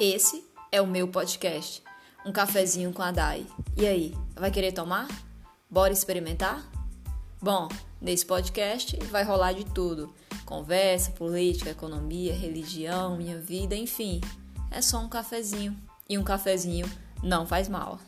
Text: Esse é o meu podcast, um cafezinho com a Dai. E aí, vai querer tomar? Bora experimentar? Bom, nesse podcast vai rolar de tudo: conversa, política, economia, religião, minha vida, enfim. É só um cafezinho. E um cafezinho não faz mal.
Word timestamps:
Esse 0.00 0.42
é 0.70 0.80
o 0.80 0.86
meu 0.86 1.06
podcast, 1.06 1.82
um 2.24 2.32
cafezinho 2.32 2.92
com 2.92 3.02
a 3.02 3.12
Dai. 3.12 3.46
E 3.76 3.86
aí, 3.86 4.14
vai 4.34 4.50
querer 4.50 4.72
tomar? 4.72 5.06
Bora 5.68 5.92
experimentar? 5.92 6.66
Bom, 7.40 7.68
nesse 8.00 8.24
podcast 8.24 8.96
vai 9.10 9.22
rolar 9.22 9.52
de 9.52 9.64
tudo: 9.64 10.12
conversa, 10.46 11.12
política, 11.12 11.70
economia, 11.70 12.34
religião, 12.34 13.16
minha 13.16 13.38
vida, 13.38 13.76
enfim. 13.76 14.20
É 14.70 14.80
só 14.80 14.98
um 14.98 15.08
cafezinho. 15.08 15.76
E 16.08 16.16
um 16.16 16.24
cafezinho 16.24 16.90
não 17.22 17.46
faz 17.46 17.68
mal. 17.68 18.00